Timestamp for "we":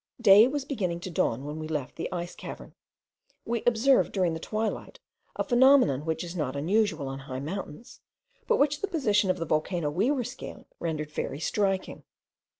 1.59-1.67, 3.45-3.61, 9.91-10.09